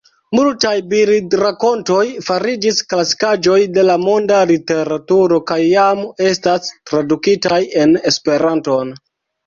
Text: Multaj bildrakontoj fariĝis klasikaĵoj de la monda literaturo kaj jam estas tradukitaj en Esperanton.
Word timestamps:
Multaj 0.37 0.69
bildrakontoj 0.93 2.05
fariĝis 2.29 2.81
klasikaĵoj 2.95 3.59
de 3.77 3.85
la 3.91 3.99
monda 4.07 4.41
literaturo 4.55 5.41
kaj 5.53 5.61
jam 5.69 6.05
estas 6.33 6.75
tradukitaj 6.81 7.65
en 7.87 7.99
Esperanton. 8.15 8.97